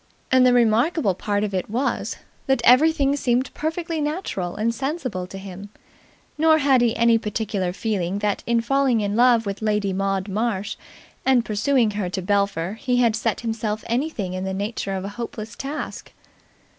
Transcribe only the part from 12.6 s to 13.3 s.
he had